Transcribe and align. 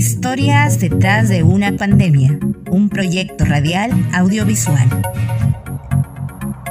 Historias 0.00 0.80
detrás 0.80 1.28
de 1.28 1.42
una 1.42 1.76
pandemia, 1.76 2.38
un 2.70 2.88
proyecto 2.88 3.44
radial 3.44 3.92
audiovisual. 4.14 4.88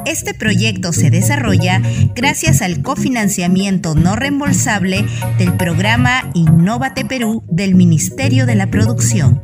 Este 0.03 0.33
proyecto 0.33 0.93
se 0.93 1.11
desarrolla 1.11 1.79
gracias 2.15 2.63
al 2.63 2.81
cofinanciamiento 2.81 3.93
no 3.93 4.15
reembolsable 4.15 5.05
del 5.37 5.53
programa 5.57 6.27
Innovate 6.33 7.05
Perú 7.05 7.43
del 7.47 7.75
Ministerio 7.75 8.47
de 8.47 8.55
la 8.55 8.71
Producción. 8.71 9.43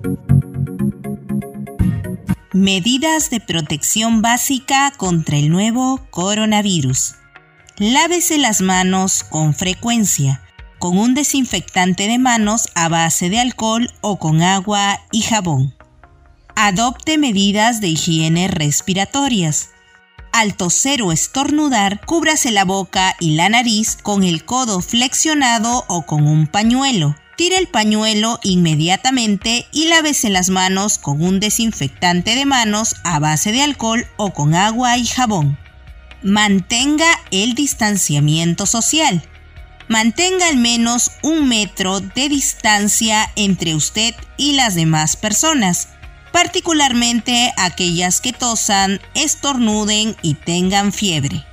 Medidas 2.53 3.29
de 3.29 3.39
protección 3.39 4.23
básica 4.23 4.93
contra 4.97 5.37
el 5.37 5.51
nuevo 5.51 6.01
coronavirus. 6.09 7.17
Lávese 7.77 8.39
las 8.39 8.61
manos 8.61 9.23
con 9.23 9.53
frecuencia 9.53 10.41
con 10.85 10.99
un 10.99 11.15
desinfectante 11.15 12.07
de 12.07 12.19
manos 12.19 12.69
a 12.75 12.89
base 12.89 13.31
de 13.31 13.39
alcohol 13.39 13.91
o 14.01 14.19
con 14.19 14.43
agua 14.43 15.01
y 15.11 15.23
jabón. 15.23 15.73
Adopte 16.55 17.17
medidas 17.17 17.81
de 17.81 17.87
higiene 17.87 18.47
respiratorias. 18.47 19.71
Al 20.31 20.55
toser 20.55 21.01
o 21.01 21.11
estornudar, 21.11 22.05
cúbrase 22.05 22.51
la 22.51 22.65
boca 22.65 23.15
y 23.19 23.31
la 23.31 23.49
nariz 23.49 23.97
con 23.99 24.21
el 24.21 24.45
codo 24.45 24.79
flexionado 24.79 25.85
o 25.87 26.03
con 26.03 26.27
un 26.27 26.45
pañuelo. 26.45 27.15
Tire 27.35 27.57
el 27.57 27.67
pañuelo 27.67 28.39
inmediatamente 28.43 29.65
y 29.71 29.87
lávese 29.87 30.29
las 30.29 30.49
manos 30.49 30.99
con 30.99 31.23
un 31.23 31.39
desinfectante 31.39 32.35
de 32.35 32.45
manos 32.45 32.97
a 33.03 33.17
base 33.17 33.51
de 33.51 33.63
alcohol 33.63 34.05
o 34.17 34.33
con 34.33 34.53
agua 34.53 34.99
y 34.99 35.07
jabón. 35.07 35.57
Mantenga 36.21 37.09
el 37.31 37.55
distanciamiento 37.55 38.67
social 38.67 39.27
mantenga 39.87 40.47
al 40.47 40.57
menos 40.57 41.11
un 41.21 41.47
metro 41.47 41.99
de 41.99 42.29
distancia 42.29 43.31
entre 43.35 43.75
usted 43.75 44.15
y 44.37 44.53
las 44.53 44.75
demás 44.75 45.15
personas, 45.15 45.89
particularmente 46.31 47.53
aquellas 47.57 48.21
que 48.21 48.33
tosan, 48.33 48.99
estornuden 49.13 50.15
y 50.21 50.33
tengan 50.33 50.91
fiebre. 50.91 51.45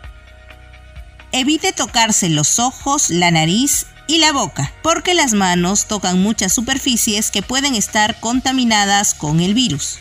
Evite 1.32 1.72
tocarse 1.72 2.28
los 2.28 2.58
ojos, 2.58 3.10
la 3.10 3.30
nariz 3.30 3.86
y 4.06 4.18
la 4.18 4.32
boca, 4.32 4.72
porque 4.82 5.14
las 5.14 5.32
manos 5.32 5.86
tocan 5.86 6.20
muchas 6.20 6.52
superficies 6.52 7.30
que 7.30 7.42
pueden 7.42 7.74
estar 7.74 8.20
contaminadas 8.20 9.14
con 9.14 9.40
el 9.40 9.54
virus. 9.54 9.98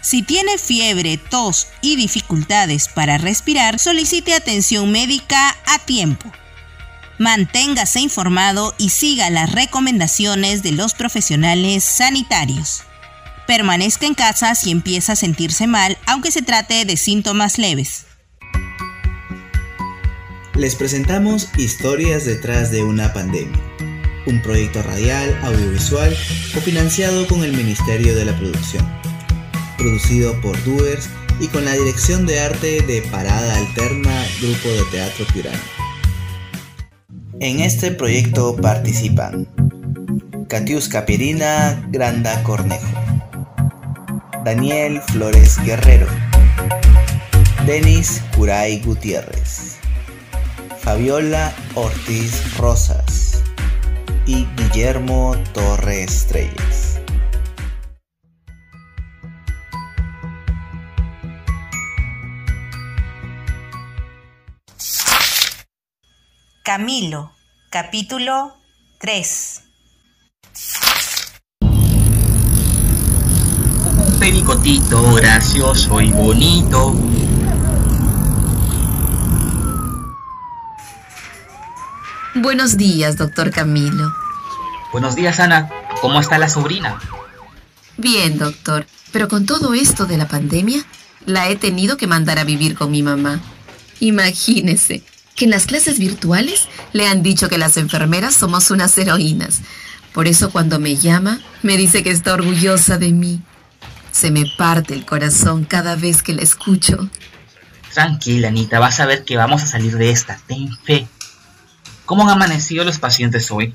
Si 0.00 0.22
tiene 0.22 0.58
fiebre, 0.58 1.16
tos 1.16 1.68
y 1.80 1.96
dificultades 1.96 2.88
para 2.88 3.16
respirar, 3.16 3.78
solicite 3.78 4.34
atención 4.34 4.92
médica 4.92 5.56
a 5.66 5.78
tiempo. 5.78 6.30
Manténgase 7.18 8.00
informado 8.00 8.74
y 8.76 8.90
siga 8.90 9.30
las 9.30 9.52
recomendaciones 9.52 10.64
de 10.64 10.72
los 10.72 10.94
profesionales 10.94 11.84
sanitarios. 11.84 12.82
Permanezca 13.46 14.06
en 14.06 14.14
casa 14.14 14.54
si 14.56 14.72
empieza 14.72 15.12
a 15.12 15.16
sentirse 15.16 15.68
mal, 15.68 15.96
aunque 16.06 16.32
se 16.32 16.42
trate 16.42 16.84
de 16.84 16.96
síntomas 16.96 17.58
leves. 17.58 18.06
Les 20.54 20.74
presentamos 20.74 21.48
Historias 21.56 22.24
detrás 22.24 22.72
de 22.72 22.82
una 22.82 23.12
pandemia, 23.12 23.60
un 24.26 24.42
proyecto 24.42 24.82
radial, 24.82 25.38
audiovisual 25.44 26.16
cofinanciado 26.52 27.28
con 27.28 27.44
el 27.44 27.52
Ministerio 27.52 28.16
de 28.16 28.24
la 28.24 28.36
Producción, 28.36 28.84
producido 29.78 30.40
por 30.40 30.60
Doers 30.64 31.08
y 31.38 31.46
con 31.46 31.64
la 31.64 31.74
dirección 31.74 32.26
de 32.26 32.40
arte 32.40 32.82
de 32.82 33.02
Parada 33.02 33.56
Alterna 33.56 34.26
Grupo 34.40 34.68
de 34.68 34.82
Teatro 34.90 35.26
Piurano. 35.32 35.83
En 37.44 37.60
este 37.60 37.90
proyecto 37.90 38.56
participan 38.56 39.46
Katiuska 40.48 41.04
Pirina 41.04 41.78
Granda 41.90 42.42
Cornejo, 42.42 42.88
Daniel 44.46 45.02
Flores 45.02 45.58
Guerrero, 45.62 46.06
Denis 47.66 48.22
Curay 48.34 48.80
Gutiérrez, 48.80 49.76
Fabiola 50.78 51.52
Ortiz 51.74 52.56
Rosas 52.56 53.42
y 54.24 54.46
Guillermo 54.56 55.36
Torres 55.52 56.14
Estrellas. 56.14 56.73
Camilo, 66.64 67.30
capítulo 67.68 68.56
3. 68.98 69.64
Un 73.98 74.18
pericotito 74.18 75.12
gracioso 75.12 76.00
y 76.00 76.10
bonito. 76.10 76.94
Buenos 82.34 82.78
días, 82.78 83.18
doctor 83.18 83.50
Camilo. 83.50 84.10
Buenos 84.90 85.16
días, 85.16 85.40
Ana. 85.40 85.68
¿Cómo 86.00 86.18
está 86.18 86.38
la 86.38 86.48
sobrina? 86.48 86.98
Bien, 87.98 88.38
doctor. 88.38 88.86
Pero 89.12 89.28
con 89.28 89.44
todo 89.44 89.74
esto 89.74 90.06
de 90.06 90.16
la 90.16 90.28
pandemia, 90.28 90.82
la 91.26 91.46
he 91.50 91.56
tenido 91.56 91.98
que 91.98 92.06
mandar 92.06 92.38
a 92.38 92.44
vivir 92.44 92.74
con 92.74 92.90
mi 92.90 93.02
mamá. 93.02 93.38
Imagínese, 94.00 95.02
que 95.34 95.46
en 95.46 95.50
las 95.50 95.66
clases 95.66 95.98
virtuales 95.98 96.68
le 96.92 97.06
han 97.06 97.22
dicho 97.22 97.48
que 97.48 97.58
las 97.58 97.76
enfermeras 97.76 98.34
somos 98.34 98.70
unas 98.70 98.96
heroínas. 98.96 99.60
Por 100.12 100.28
eso 100.28 100.50
cuando 100.50 100.78
me 100.78 100.96
llama, 100.96 101.40
me 101.62 101.76
dice 101.76 102.02
que 102.02 102.10
está 102.10 102.34
orgullosa 102.34 102.98
de 102.98 103.12
mí. 103.12 103.42
Se 104.12 104.30
me 104.30 104.44
parte 104.56 104.94
el 104.94 105.04
corazón 105.04 105.64
cada 105.64 105.96
vez 105.96 106.22
que 106.22 106.34
la 106.34 106.42
escucho. 106.42 107.10
Tranquila, 107.92 108.48
Anita, 108.48 108.78
vas 108.78 109.00
a 109.00 109.06
ver 109.06 109.24
que 109.24 109.36
vamos 109.36 109.62
a 109.62 109.66
salir 109.66 109.96
de 109.96 110.10
esta. 110.10 110.40
Ten 110.46 110.68
fe. 110.84 111.08
¿Cómo 112.04 112.22
han 112.24 112.30
amanecido 112.30 112.84
los 112.84 112.98
pacientes 112.98 113.50
hoy? 113.50 113.74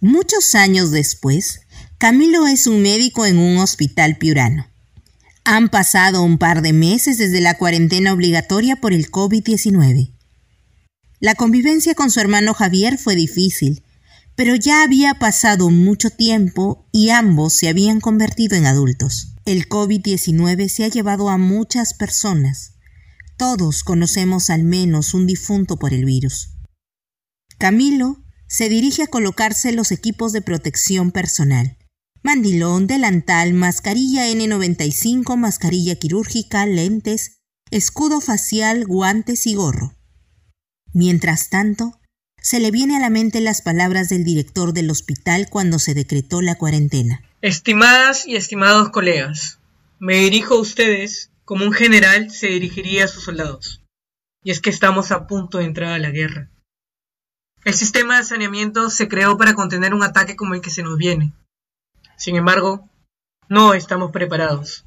Muchos 0.00 0.54
años 0.54 0.90
después, 0.90 1.60
Camilo 1.98 2.46
es 2.46 2.68
un 2.68 2.82
médico 2.82 3.26
en 3.26 3.38
un 3.38 3.58
hospital 3.58 4.16
piurano. 4.16 4.67
Han 5.50 5.70
pasado 5.70 6.22
un 6.24 6.36
par 6.36 6.60
de 6.60 6.74
meses 6.74 7.16
desde 7.16 7.40
la 7.40 7.56
cuarentena 7.56 8.12
obligatoria 8.12 8.76
por 8.76 8.92
el 8.92 9.10
COVID-19. 9.10 10.12
La 11.20 11.34
convivencia 11.36 11.94
con 11.94 12.10
su 12.10 12.20
hermano 12.20 12.52
Javier 12.52 12.98
fue 12.98 13.16
difícil, 13.16 13.82
pero 14.36 14.54
ya 14.56 14.82
había 14.82 15.14
pasado 15.14 15.70
mucho 15.70 16.10
tiempo 16.10 16.86
y 16.92 17.08
ambos 17.08 17.54
se 17.54 17.70
habían 17.70 17.98
convertido 17.98 18.56
en 18.58 18.66
adultos. 18.66 19.36
El 19.46 19.70
COVID-19 19.70 20.68
se 20.68 20.84
ha 20.84 20.88
llevado 20.88 21.30
a 21.30 21.38
muchas 21.38 21.94
personas. 21.94 22.74
Todos 23.38 23.84
conocemos 23.84 24.50
al 24.50 24.64
menos 24.64 25.14
un 25.14 25.26
difunto 25.26 25.78
por 25.78 25.94
el 25.94 26.04
virus. 26.04 26.58
Camilo 27.56 28.22
se 28.48 28.68
dirige 28.68 29.04
a 29.04 29.06
colocarse 29.06 29.72
los 29.72 29.92
equipos 29.92 30.32
de 30.32 30.42
protección 30.42 31.10
personal 31.10 31.77
mandilón, 32.22 32.86
delantal, 32.86 33.52
mascarilla 33.52 34.28
N95, 34.28 35.36
mascarilla 35.36 35.96
quirúrgica, 35.96 36.66
lentes, 36.66 37.40
escudo 37.70 38.20
facial, 38.20 38.86
guantes 38.86 39.46
y 39.46 39.54
gorro. 39.54 39.94
Mientras 40.92 41.50
tanto, 41.50 42.00
se 42.40 42.60
le 42.60 42.70
viene 42.70 42.96
a 42.96 43.00
la 43.00 43.10
mente 43.10 43.40
las 43.40 43.62
palabras 43.62 44.08
del 44.08 44.24
director 44.24 44.72
del 44.72 44.90
hospital 44.90 45.48
cuando 45.50 45.78
se 45.78 45.94
decretó 45.94 46.40
la 46.40 46.54
cuarentena. 46.54 47.22
Estimadas 47.42 48.26
y 48.26 48.36
estimados 48.36 48.90
colegas, 48.90 49.58
me 49.98 50.18
dirijo 50.18 50.54
a 50.54 50.60
ustedes 50.60 51.30
como 51.44 51.64
un 51.64 51.72
general 51.72 52.30
se 52.30 52.48
dirigiría 52.48 53.04
a 53.04 53.08
sus 53.08 53.24
soldados. 53.24 53.82
Y 54.44 54.50
es 54.50 54.60
que 54.60 54.70
estamos 54.70 55.12
a 55.12 55.26
punto 55.26 55.58
de 55.58 55.64
entrar 55.64 55.92
a 55.92 55.98
la 55.98 56.10
guerra. 56.10 56.50
El 57.64 57.74
sistema 57.74 58.18
de 58.18 58.24
saneamiento 58.24 58.90
se 58.90 59.08
creó 59.08 59.36
para 59.36 59.54
contener 59.54 59.94
un 59.94 60.02
ataque 60.02 60.36
como 60.36 60.54
el 60.54 60.60
que 60.60 60.70
se 60.70 60.82
nos 60.82 60.96
viene, 60.96 61.32
sin 62.18 62.36
embargo, 62.36 62.90
no 63.48 63.72
estamos 63.72 64.10
preparados. 64.10 64.84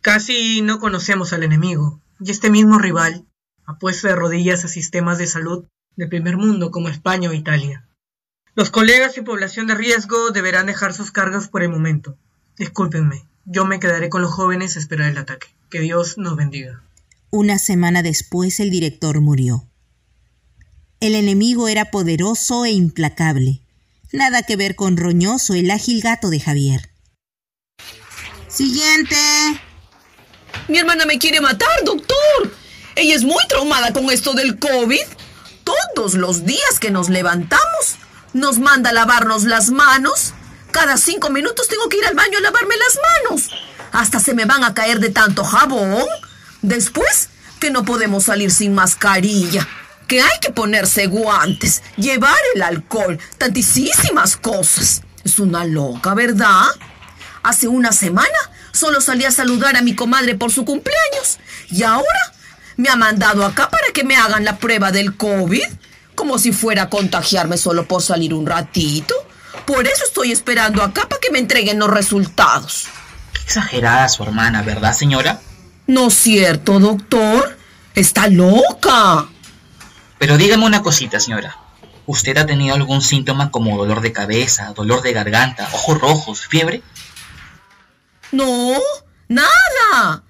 Casi 0.00 0.62
no 0.62 0.78
conocemos 0.78 1.34
al 1.34 1.42
enemigo, 1.42 2.00
y 2.20 2.30
este 2.30 2.48
mismo 2.48 2.78
rival 2.78 3.26
ha 3.66 3.78
puesto 3.78 4.08
de 4.08 4.16
rodillas 4.16 4.64
a 4.64 4.68
sistemas 4.68 5.18
de 5.18 5.26
salud 5.26 5.66
de 5.96 6.06
primer 6.06 6.36
mundo 6.36 6.70
como 6.70 6.88
España 6.88 7.28
o 7.28 7.32
Italia. 7.32 7.86
Los 8.54 8.70
colegas 8.70 9.18
y 9.18 9.22
población 9.22 9.66
de 9.66 9.74
riesgo 9.74 10.30
deberán 10.30 10.66
dejar 10.66 10.94
sus 10.94 11.10
cargos 11.10 11.48
por 11.48 11.62
el 11.62 11.70
momento. 11.70 12.16
Discúlpenme, 12.56 13.26
yo 13.44 13.64
me 13.64 13.80
quedaré 13.80 14.08
con 14.08 14.22
los 14.22 14.32
jóvenes 14.32 14.76
a 14.76 14.78
esperar 14.78 15.10
el 15.10 15.18
ataque. 15.18 15.48
Que 15.70 15.80
Dios 15.80 16.18
nos 16.18 16.36
bendiga. 16.36 16.82
Una 17.30 17.58
semana 17.58 18.02
después 18.02 18.60
el 18.60 18.70
director 18.70 19.20
murió. 19.20 19.66
El 21.00 21.16
enemigo 21.16 21.66
era 21.66 21.90
poderoso 21.90 22.64
e 22.64 22.70
implacable. 22.70 23.63
Nada 24.14 24.44
que 24.44 24.54
ver 24.54 24.76
con 24.76 24.96
Roñoso, 24.96 25.54
el 25.54 25.72
ágil 25.72 26.00
gato 26.00 26.30
de 26.30 26.38
Javier. 26.38 26.88
Siguiente. 28.46 29.16
Mi 30.68 30.78
hermana 30.78 31.04
me 31.04 31.18
quiere 31.18 31.40
matar, 31.40 31.82
doctor. 31.84 32.54
Ella 32.94 33.16
es 33.16 33.24
muy 33.24 33.44
traumada 33.48 33.92
con 33.92 34.08
esto 34.10 34.32
del 34.34 34.60
COVID. 34.60 35.02
Todos 35.64 36.14
los 36.14 36.46
días 36.46 36.78
que 36.78 36.92
nos 36.92 37.08
levantamos, 37.08 37.96
nos 38.34 38.60
manda 38.60 38.90
a 38.90 38.92
lavarnos 38.92 39.42
las 39.42 39.70
manos, 39.70 40.32
Cada 40.70 40.96
cinco 40.96 41.30
minutos 41.30 41.66
tengo 41.66 41.88
que 41.88 41.98
ir 41.98 42.06
al 42.06 42.14
baño 42.14 42.38
a 42.38 42.40
lavarme 42.40 42.74
las 42.76 42.98
manos. 43.30 43.50
Hasta 43.90 44.20
se 44.20 44.34
me 44.34 44.44
van 44.44 44.62
a 44.62 44.74
caer 44.74 45.00
de 45.00 45.10
tanto 45.10 45.42
jabón. 45.42 46.06
Después, 46.62 47.30
que 47.58 47.70
no 47.70 47.84
podemos 47.84 48.24
salir 48.24 48.52
sin 48.52 48.74
mascarilla. 48.74 49.66
Que 50.14 50.22
hay 50.22 50.38
que 50.40 50.52
ponerse 50.52 51.08
guantes, 51.08 51.82
llevar 51.96 52.38
el 52.54 52.62
alcohol, 52.62 53.18
tantísimas 53.36 54.36
cosas. 54.36 55.02
Es 55.24 55.40
una 55.40 55.64
loca, 55.64 56.14
¿verdad? 56.14 56.66
Hace 57.42 57.66
una 57.66 57.90
semana 57.90 58.28
solo 58.70 59.00
salí 59.00 59.24
a 59.24 59.32
saludar 59.32 59.76
a 59.76 59.82
mi 59.82 59.96
comadre 59.96 60.36
por 60.36 60.52
su 60.52 60.64
cumpleaños. 60.64 61.40
Y 61.68 61.82
ahora 61.82 62.32
me 62.76 62.90
ha 62.90 62.94
mandado 62.94 63.44
acá 63.44 63.68
para 63.68 63.88
que 63.92 64.04
me 64.04 64.14
hagan 64.14 64.44
la 64.44 64.56
prueba 64.58 64.92
del 64.92 65.16
COVID. 65.16 65.66
Como 66.14 66.38
si 66.38 66.52
fuera 66.52 66.82
a 66.82 66.90
contagiarme 66.90 67.56
solo 67.56 67.88
por 67.88 68.00
salir 68.00 68.34
un 68.34 68.46
ratito. 68.46 69.16
Por 69.66 69.88
eso 69.88 70.04
estoy 70.04 70.30
esperando 70.30 70.84
acá 70.84 71.08
para 71.08 71.20
que 71.20 71.32
me 71.32 71.40
entreguen 71.40 71.80
los 71.80 71.90
resultados. 71.90 72.86
Qué 73.32 73.42
exagerada 73.42 74.08
su 74.08 74.22
hermana, 74.22 74.62
¿verdad, 74.62 74.92
señora? 74.92 75.40
No 75.88 76.06
es 76.06 76.14
cierto, 76.14 76.78
doctor. 76.78 77.58
Está 77.96 78.28
loca. 78.28 79.26
Pero 80.24 80.38
dígame 80.38 80.64
una 80.64 80.82
cosita, 80.82 81.20
señora. 81.20 81.54
¿Usted 82.06 82.38
ha 82.38 82.46
tenido 82.46 82.74
algún 82.74 83.02
síntoma 83.02 83.50
como 83.50 83.76
dolor 83.76 84.00
de 84.00 84.10
cabeza, 84.10 84.72
dolor 84.72 85.02
de 85.02 85.12
garganta, 85.12 85.68
ojos 85.74 86.00
rojos, 86.00 86.46
fiebre? 86.46 86.82
No, 88.32 88.72
nada. 89.28 90.24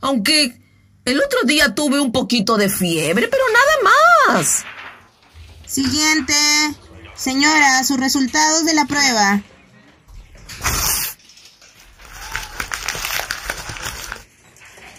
Aunque 0.00 0.60
el 1.04 1.20
otro 1.20 1.38
día 1.44 1.72
tuve 1.72 2.00
un 2.00 2.10
poquito 2.10 2.56
de 2.56 2.68
fiebre, 2.68 3.28
pero 3.28 3.44
nada 3.52 4.40
más. 4.40 4.64
Siguiente. 5.64 6.34
Señora, 7.14 7.84
sus 7.84 8.00
resultados 8.00 8.64
de 8.64 8.74
la 8.74 8.86
prueba. 8.86 9.40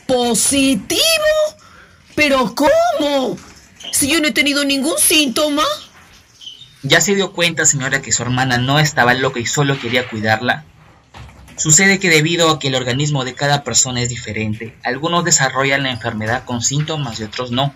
¿Positivo? 0.07 1.01
¿Pero 2.15 2.55
cómo? 2.55 3.37
Si 3.91 4.07
yo 4.11 4.19
no 4.21 4.27
he 4.27 4.31
tenido 4.31 4.65
ningún 4.65 4.97
síntoma. 4.97 5.63
¿Ya 6.83 7.01
se 7.01 7.15
dio 7.15 7.33
cuenta, 7.33 7.65
señora, 7.65 8.01
que 8.01 8.11
su 8.11 8.23
hermana 8.23 8.57
no 8.57 8.79
estaba 8.79 9.13
loca 9.13 9.39
y 9.39 9.45
solo 9.45 9.79
quería 9.79 10.07
cuidarla? 10.07 10.65
Sucede 11.57 11.99
que 11.99 12.09
debido 12.09 12.51
a 12.51 12.59
que 12.59 12.67
el 12.67 12.75
organismo 12.75 13.25
de 13.25 13.33
cada 13.33 13.63
persona 13.63 14.01
es 14.01 14.09
diferente, 14.09 14.77
algunos 14.83 15.25
desarrollan 15.25 15.83
la 15.83 15.89
enfermedad 15.89 16.45
con 16.45 16.61
síntomas 16.61 17.19
y 17.19 17.23
otros 17.23 17.49
no. 17.49 17.73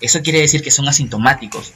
Eso 0.00 0.22
quiere 0.22 0.40
decir 0.40 0.62
que 0.62 0.72
son 0.72 0.88
asintomáticos. 0.88 1.72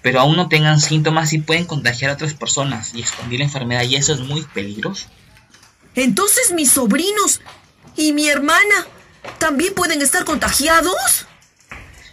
Pero 0.00 0.20
aún 0.20 0.36
no 0.36 0.48
tengan 0.48 0.80
síntomas 0.80 1.34
y 1.34 1.38
pueden 1.38 1.66
contagiar 1.66 2.10
a 2.10 2.14
otras 2.14 2.32
personas 2.32 2.94
y 2.94 3.00
expandir 3.00 3.40
la 3.40 3.44
enfermedad 3.44 3.82
y 3.82 3.96
eso 3.96 4.14
es 4.14 4.20
muy 4.20 4.42
peligroso. 4.42 5.08
Entonces 5.94 6.52
mis 6.52 6.70
sobrinos 6.70 7.42
y 7.94 8.12
mi 8.12 8.28
hermana 8.28 8.86
también 9.38 9.74
pueden 9.74 10.00
estar 10.00 10.24
contagiados. 10.24 11.25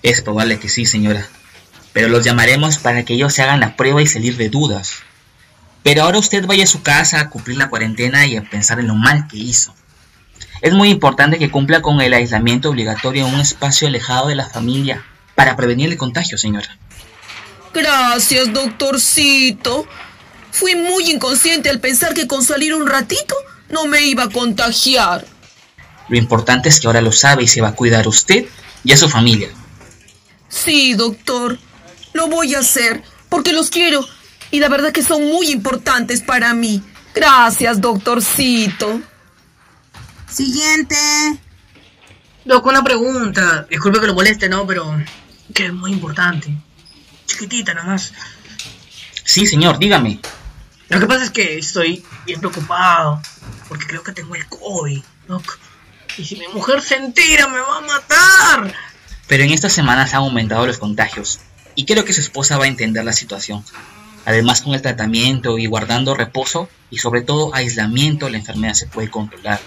Es 0.03 0.21
probable 0.21 0.59
que 0.59 0.67
sí, 0.67 0.85
señora. 0.85 1.27
Pero 1.94 2.09
los 2.09 2.25
llamaremos 2.25 2.77
para 2.77 3.05
que 3.05 3.13
ellos 3.13 3.33
se 3.33 3.41
hagan 3.41 3.61
la 3.61 3.77
prueba 3.77 4.01
y 4.01 4.07
salir 4.07 4.35
de 4.35 4.50
dudas. 4.50 4.95
Pero 5.81 6.03
ahora 6.03 6.19
usted 6.19 6.45
vaya 6.45 6.65
a 6.65 6.67
su 6.67 6.81
casa 6.81 7.19
a 7.19 7.29
cumplir 7.29 7.57
la 7.57 7.69
cuarentena 7.69 8.25
y 8.25 8.35
a 8.35 8.44
pensar 8.44 8.79
en 8.79 8.88
lo 8.88 8.95
mal 8.95 9.27
que 9.27 9.38
hizo. 9.38 9.73
Es 10.61 10.73
muy 10.73 10.89
importante 10.89 11.39
que 11.39 11.51
cumpla 11.51 11.81
con 11.81 12.01
el 12.01 12.13
aislamiento 12.13 12.69
obligatorio 12.69 13.27
en 13.27 13.33
un 13.33 13.39
espacio 13.39 13.88
alejado 13.88 14.27
de 14.27 14.35
la 14.35 14.50
familia 14.50 15.03
para 15.35 15.55
prevenir 15.55 15.89
el 15.89 15.97
contagio, 15.97 16.38
señora. 16.38 16.77
Gracias, 17.73 18.51
doctorcito. 18.53 19.88
Fui 20.51 20.75
muy 20.75 21.11
inconsciente 21.11 21.69
al 21.69 21.79
pensar 21.79 22.13
que 22.13 22.27
con 22.27 22.44
salir 22.44 22.73
un 22.73 22.88
ratito 22.88 23.35
no 23.69 23.88
me 23.88 24.01
iba 24.01 24.23
a 24.23 24.29
contagiar. 24.29 25.25
Lo 26.09 26.17
importante 26.17 26.69
es 26.69 26.79
que 26.79 26.88
ahora 26.88 27.01
lo 27.01 27.11
sabe 27.11 27.44
y 27.44 27.47
se 27.47 27.61
va 27.61 27.69
a 27.69 27.75
cuidar 27.75 28.07
usted 28.07 28.45
y 28.83 28.91
a 28.91 28.97
su 28.97 29.09
familia. 29.09 29.49
Sí, 30.53 30.94
doctor. 30.94 31.57
Lo 32.13 32.27
voy 32.27 32.53
a 32.53 32.59
hacer 32.59 33.03
porque 33.27 33.53
los 33.53 33.71
quiero 33.71 34.05
y 34.51 34.59
la 34.59 34.69
verdad 34.69 34.91
que 34.91 35.01
son 35.01 35.25
muy 35.25 35.50
importantes 35.50 36.21
para 36.21 36.53
mí. 36.53 36.83
Gracias, 37.15 37.81
doctorcito. 37.81 39.01
Siguiente. 40.29 40.95
Doc, 42.45 42.65
una 42.67 42.83
pregunta. 42.83 43.65
Disculpe 43.67 44.00
que 44.00 44.07
lo 44.07 44.13
moleste, 44.13 44.47
¿no? 44.47 44.67
Pero 44.67 44.95
que 45.53 45.65
es 45.65 45.73
muy 45.73 45.91
importante. 45.91 46.56
Chiquitita 47.25 47.73
nada 47.73 47.88
más. 47.88 48.13
Sí, 49.23 49.47
señor, 49.47 49.79
dígame. 49.79 50.19
Lo 50.89 50.99
que 50.99 51.07
pasa 51.07 51.23
es 51.23 51.31
que 51.31 51.57
estoy 51.57 52.06
bien 52.27 52.39
preocupado. 52.39 53.19
Porque 53.67 53.88
creo 53.88 54.03
que 54.03 54.11
tengo 54.11 54.35
el 54.35 54.45
COVID, 54.47 55.01
Doc. 55.27 55.57
Y 56.17 56.25
si 56.25 56.35
mi 56.35 56.47
mujer 56.49 56.81
se 56.83 56.95
entera, 56.95 57.47
me 57.47 57.59
va 57.59 57.77
a 57.77 57.81
matar. 57.81 58.93
Pero 59.33 59.45
en 59.45 59.50
estas 59.50 59.74
semanas 59.74 60.13
han 60.13 60.19
aumentado 60.19 60.68
los 60.68 60.77
contagios. 60.77 61.39
Y 61.74 61.88
creo 61.88 62.06
que 62.06 62.13
su 62.13 62.21
esposa 62.21 62.59
va 62.59 62.65
a 62.65 62.68
entender 62.68 63.03
la 63.03 63.13
situación. 63.13 63.65
Además, 64.25 64.62
con 64.62 64.75
el 64.75 64.83
tratamiento 64.83 65.57
y 65.57 65.65
guardando 65.65 66.13
reposo 66.13 66.69
y 66.91 67.00
sobre 67.00 67.24
todo 67.24 67.50
aislamiento, 67.56 68.30
la 68.30 68.38
enfermedad 68.38 68.75
se 68.75 68.85
puede 68.85 69.09
controlar. 69.09 69.59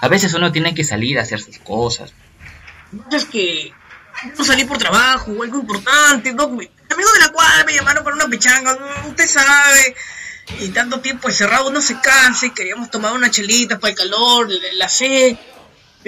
A 0.00 0.08
veces 0.08 0.34
uno 0.34 0.50
tiene 0.50 0.74
que 0.74 0.82
salir 0.82 1.16
a 1.16 1.22
hacer 1.22 1.40
sus 1.40 1.58
cosas. 1.58 2.12
Es 3.12 3.24
que 3.26 3.72
no 4.36 4.44
salí 4.44 4.64
por 4.64 4.78
trabajo 4.78 5.30
o 5.30 5.44
algo 5.44 5.60
importante, 5.60 6.32
Doc. 6.32 6.50
Mi 6.50 6.68
amigo 6.90 7.12
de 7.12 7.20
la 7.20 7.28
cuadra 7.28 7.64
me 7.64 7.74
llamaron 7.74 8.02
para 8.02 8.16
una 8.16 8.26
pichanga, 8.26 8.76
usted 9.06 9.28
sabe. 9.28 9.94
Y 10.58 10.70
tanto 10.70 10.98
tiempo 10.98 11.28
encerrado 11.28 11.68
uno 11.68 11.80
se 11.80 12.00
cansa 12.00 12.46
y 12.46 12.50
queríamos 12.50 12.90
tomar 12.90 13.12
una 13.12 13.30
chelita 13.30 13.78
para 13.78 13.92
el 13.92 13.96
calor, 13.96 14.48
la 14.72 14.88
sed. 14.88 15.36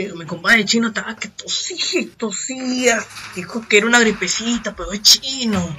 Pero 0.03 0.17
mi 0.17 0.25
compadre 0.25 0.65
chino 0.65 0.89
estaba 0.89 1.15
que 1.15 1.29
tosía, 1.29 2.07
tosía. 2.17 3.05
Dijo 3.37 3.69
que 3.69 3.77
era 3.77 3.87
una 3.87 4.01
gripecita, 4.01 4.75
pero 4.75 4.93
es 4.93 5.03
chino. 5.03 5.77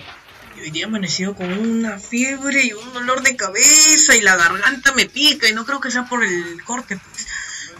Y 0.56 0.62
hoy 0.62 0.70
día 0.70 0.86
amanecido 0.86 1.34
con 1.34 1.52
una 1.52 1.98
fiebre 1.98 2.64
y 2.64 2.72
un 2.72 2.94
dolor 2.94 3.24
de 3.24 3.36
cabeza 3.36 4.16
y 4.16 4.22
la 4.22 4.36
garganta 4.36 4.94
me 4.94 5.08
pica 5.08 5.50
y 5.50 5.54
no 5.54 5.66
creo 5.66 5.82
que 5.82 5.90
sea 5.90 6.06
por 6.06 6.24
el 6.24 6.64
corte. 6.64 7.00
Pues. 7.00 7.28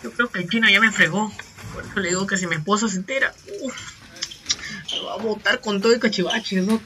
Yo 0.02 0.12
creo 0.14 0.32
que 0.32 0.40
el 0.40 0.50
chino 0.50 0.68
ya 0.68 0.82
me 0.82 0.92
fregó. 0.92 1.32
Por 1.76 1.86
eso 1.86 2.00
le 2.00 2.10
digo 2.10 2.26
que 2.26 2.38
si 2.38 2.48
mi 2.48 2.56
esposa 2.56 2.90
se 2.90 2.96
entera, 2.96 3.36
uf, 3.62 3.76
me 4.94 5.00
va 5.02 5.14
a 5.14 5.18
botar 5.18 5.62
con 5.62 5.80
todo 5.80 5.94
el 5.94 6.00
cachivache, 6.00 6.62
Doc. 6.62 6.82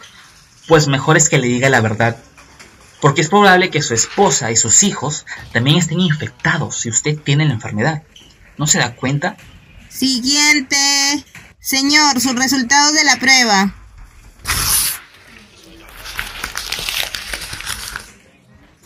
Pues 0.68 0.90
mejor 0.90 1.16
es 1.16 1.30
que 1.30 1.38
le 1.38 1.48
diga 1.48 1.70
la 1.70 1.80
verdad. 1.80 2.18
Porque 3.00 3.22
es 3.22 3.30
probable 3.30 3.70
que 3.70 3.82
su 3.82 3.94
esposa 3.94 4.52
y 4.52 4.58
sus 4.58 4.84
hijos 4.84 5.26
también 5.54 5.78
estén 5.78 6.02
infectados 6.02 6.76
si 6.76 6.90
usted 6.90 7.18
tiene 7.18 7.46
la 7.46 7.54
enfermedad. 7.54 8.04
¿No 8.58 8.68
se 8.68 8.80
da 8.80 8.96
cuenta? 8.96 9.38
Siguiente. 9.90 10.78
Señor, 11.60 12.20
sus 12.22 12.36
resultados 12.36 12.94
de 12.94 13.04
la 13.04 13.18
prueba. 13.18 13.74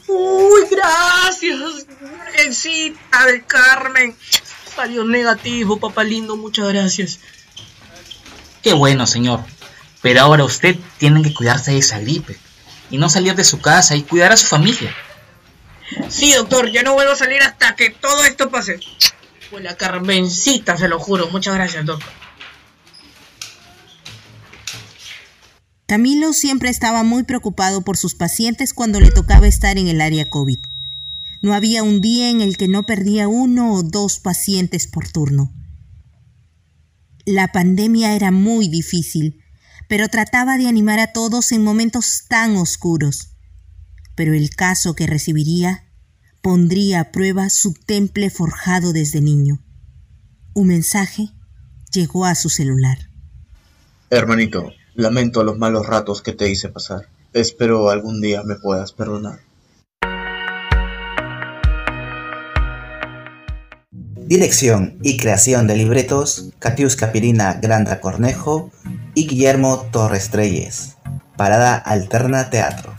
Uy, 0.07 0.61
gracias, 0.71 1.59
Virgencita 1.99 3.25
del 3.25 3.45
Carmen. 3.45 4.15
Salió 4.75 5.03
negativo, 5.03 5.79
papá 5.79 6.03
lindo, 6.03 6.35
muchas 6.35 6.69
gracias. 6.69 7.19
Qué 8.63 8.73
bueno, 8.73 9.05
señor. 9.05 9.43
Pero 10.01 10.21
ahora 10.21 10.45
usted 10.45 10.77
tiene 10.97 11.21
que 11.21 11.33
cuidarse 11.33 11.71
de 11.71 11.79
esa 11.79 11.99
gripe 11.99 12.37
y 12.89 12.97
no 12.97 13.09
salir 13.09 13.35
de 13.35 13.43
su 13.43 13.59
casa 13.59 13.95
y 13.95 14.03
cuidar 14.03 14.31
a 14.31 14.37
su 14.37 14.47
familia. 14.47 14.95
Sí, 16.07 16.33
doctor, 16.33 16.69
yo 16.69 16.83
no 16.83 16.93
vuelvo 16.93 17.13
a 17.13 17.17
salir 17.17 17.41
hasta 17.41 17.75
que 17.75 17.89
todo 17.89 18.23
esto 18.23 18.49
pase. 18.49 18.79
Pues 19.49 19.63
la 19.63 19.75
Carmencita, 19.75 20.77
se 20.77 20.87
lo 20.87 20.99
juro. 20.99 21.29
Muchas 21.29 21.55
gracias, 21.55 21.85
doctor. 21.85 22.09
Camilo 25.87 26.33
siempre 26.33 26.69
estaba 26.69 27.01
muy 27.01 27.23
preocupado 27.23 27.81
por 27.81 27.97
sus 27.97 28.13
pacientes 28.13 28.75
cuando 28.75 28.99
le 28.99 29.09
tocaba 29.09 29.47
estar 29.47 29.79
en 29.79 29.87
el 29.87 30.01
área 30.01 30.29
COVID. 30.29 30.59
No 31.41 31.55
había 31.55 31.81
un 31.81 31.99
día 31.99 32.29
en 32.29 32.41
el 32.41 32.57
que 32.57 32.67
no 32.67 32.83
perdía 32.83 33.27
uno 33.27 33.73
o 33.73 33.81
dos 33.81 34.19
pacientes 34.19 34.85
por 34.85 35.09
turno. 35.09 35.51
La 37.25 37.51
pandemia 37.51 38.15
era 38.15 38.29
muy 38.29 38.67
difícil, 38.67 39.43
pero 39.87 40.09
trataba 40.09 40.59
de 40.59 40.67
animar 40.67 40.99
a 40.99 41.11
todos 41.11 41.51
en 41.51 41.63
momentos 41.63 42.25
tan 42.29 42.55
oscuros. 42.55 43.31
Pero 44.13 44.35
el 44.35 44.51
caso 44.51 44.93
que 44.93 45.07
recibiría 45.07 45.88
pondría 46.49 47.01
a 47.01 47.11
prueba 47.11 47.47
su 47.51 47.75
temple 47.75 48.31
forjado 48.31 48.91
desde 48.91 49.21
niño. 49.21 49.59
Un 50.55 50.69
mensaje 50.69 51.29
llegó 51.91 52.25
a 52.25 52.33
su 52.33 52.49
celular. 52.49 52.97
Hermanito, 54.09 54.71
lamento 54.95 55.43
los 55.43 55.59
malos 55.59 55.85
ratos 55.85 56.23
que 56.23 56.33
te 56.33 56.49
hice 56.49 56.69
pasar. 56.69 57.07
Espero 57.33 57.91
algún 57.91 58.19
día 58.19 58.41
me 58.41 58.55
puedas 58.55 58.93
perdonar. 58.93 59.41
Dirección 64.25 64.97
y 65.03 65.17
creación 65.17 65.67
de 65.67 65.75
libretos, 65.77 66.49
Katiuska 66.57 67.11
Pirina 67.11 67.59
Granda 67.61 68.01
Cornejo 68.01 68.71
y 69.13 69.27
Guillermo 69.27 69.87
Torres 69.91 70.31
Treyes. 70.31 70.95
Parada 71.37 71.75
Alterna 71.75 72.49
Teatro. 72.49 72.95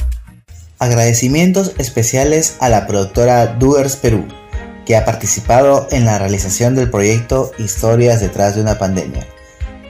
Agradecimientos 0.81 1.73
especiales 1.77 2.57
a 2.59 2.71
la 2.71 2.87
productora 2.87 3.47
Doers 3.47 3.97
Perú, 3.97 4.27
que 4.87 4.97
ha 4.97 5.05
participado 5.05 5.87
en 5.91 6.07
la 6.07 6.19
realización 6.19 6.75
del 6.75 6.89
proyecto 6.89 7.53
Historias 7.59 8.23
detrás 8.23 8.55
de 8.55 8.63
una 8.63 8.79
pandemia. 8.79 9.27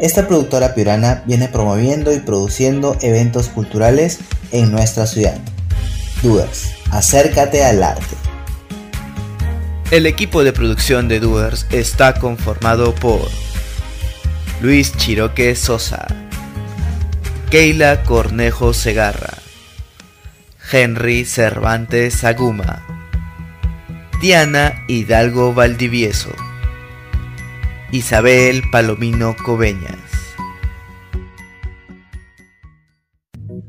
Esta 0.01 0.27
productora 0.27 0.75
piurana 0.75 1.23
viene 1.27 1.47
promoviendo 1.47 2.13
y 2.13 2.19
produciendo 2.19 2.97
eventos 3.03 3.47
culturales 3.47 4.19
en 4.51 4.73
nuestra 4.73 5.07
ciudad. 5.07 5.39
Doers, 6.25 6.73
acércate 6.91 7.65
al 7.65 7.85
arte. 7.85 8.17
El 9.93 10.07
equipo 10.07 10.43
de 10.43 10.53
producción 10.53 11.07
de 11.07 11.21
Doers 11.21 11.67
está 11.71 12.15
conformado 12.15 12.97
por 12.97 13.29
Luis 14.61 14.93
Chiroque 14.97 15.55
Sosa, 15.55 16.09
Keila 17.49 18.03
Cornejo 18.03 18.75
Segarra, 18.75 19.40
Henry 20.73 21.25
Cervantes 21.25 22.23
Aguma, 22.23 22.87
Diana 24.21 24.85
Hidalgo 24.87 25.53
Valdivieso, 25.53 26.33
Isabel 27.91 28.63
Palomino 28.71 29.35
Coveñas. 29.35 29.97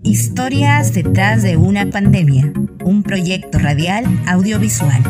Historias 0.03 0.93
detrás 0.93 1.41
de 1.41 1.57
una 1.57 1.89
pandemia, 1.89 2.53
un 2.83 3.01
proyecto 3.01 3.57
radial 3.57 4.05
audiovisual. 4.27 5.01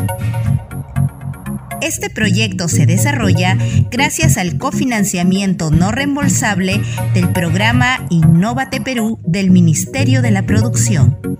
Este 1.82 2.08
proyecto 2.08 2.68
se 2.68 2.86
desarrolla 2.86 3.58
gracias 3.90 4.38
al 4.38 4.56
cofinanciamiento 4.56 5.70
no 5.70 5.90
reembolsable 5.90 6.80
del 7.12 7.28
programa 7.30 8.06
Innovate 8.08 8.80
Perú 8.80 9.18
del 9.24 9.50
Ministerio 9.50 10.22
de 10.22 10.30
la 10.30 10.46
Producción. 10.46 11.31